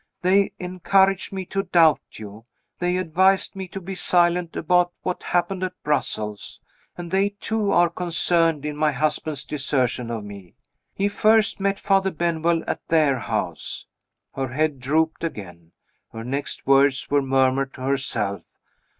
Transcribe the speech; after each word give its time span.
They 0.23 0.51
encouraged 0.57 1.31
me 1.31 1.45
to 1.45 1.61
doubt 1.61 1.99
you. 2.13 2.45
They 2.79 2.97
advised 2.97 3.55
me 3.55 3.67
to 3.67 3.79
be 3.79 3.93
silent 3.93 4.55
about 4.55 4.91
what 5.03 5.21
happened 5.21 5.63
at 5.63 5.79
Brussels. 5.83 6.59
And 6.97 7.11
they 7.11 7.35
too 7.39 7.69
are 7.69 7.87
concerned 7.91 8.65
in 8.65 8.75
my 8.75 8.93
husband's 8.93 9.45
desertion 9.45 10.09
of 10.09 10.23
me. 10.23 10.55
He 10.95 11.07
first 11.07 11.59
met 11.59 11.79
Father 11.79 12.09
Benwell 12.09 12.63
at 12.65 12.81
their 12.87 13.19
house." 13.19 13.85
Her 14.33 14.47
head 14.47 14.79
drooped 14.79 15.23
again; 15.23 15.71
her 16.11 16.23
next 16.23 16.65
words 16.65 17.11
were 17.11 17.21
murmured 17.21 17.75
to 17.75 17.81
herself. 17.81 18.41